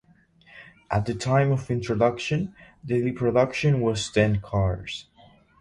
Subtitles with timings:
[0.89, 5.05] At the time of introduction, daily production was ten cars.